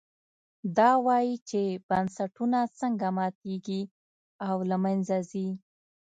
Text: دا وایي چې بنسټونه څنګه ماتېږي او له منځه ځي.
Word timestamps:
دا 0.77 0.89
وایي 1.05 1.33
چې 1.49 1.61
بنسټونه 1.89 2.59
څنګه 2.79 3.07
ماتېږي 3.17 3.81
او 4.47 4.55
له 4.69 4.77
منځه 4.83 5.17
ځي. 5.29 5.47